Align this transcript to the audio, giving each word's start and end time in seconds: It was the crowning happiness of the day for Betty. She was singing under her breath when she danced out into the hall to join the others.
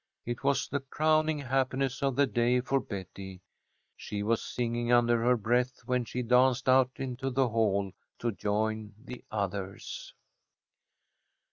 It 0.25 0.43
was 0.43 0.67
the 0.67 0.79
crowning 0.79 1.37
happiness 1.37 2.01
of 2.01 2.15
the 2.15 2.25
day 2.25 2.59
for 2.59 2.79
Betty. 2.79 3.39
She 3.95 4.23
was 4.23 4.41
singing 4.41 4.91
under 4.91 5.21
her 5.21 5.37
breath 5.37 5.81
when 5.85 6.05
she 6.05 6.23
danced 6.23 6.67
out 6.67 6.89
into 6.95 7.29
the 7.29 7.49
hall 7.49 7.91
to 8.17 8.31
join 8.31 8.95
the 8.97 9.23
others. 9.29 10.15